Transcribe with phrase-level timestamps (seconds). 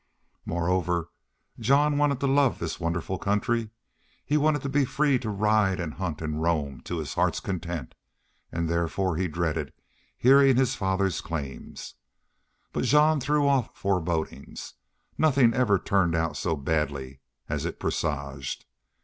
[0.47, 1.11] Moreover,
[1.59, 3.69] Jean wanted to love this wonderful country.
[4.25, 7.93] He wanted to be free to ride and hunt and roam to his heart's content;
[8.51, 9.71] and therefore he dreaded
[10.17, 11.93] hearing his father's claims.
[12.73, 14.73] But Jean threw off forebodings.
[15.19, 18.65] Nothing ever turned out so badly as it presaged.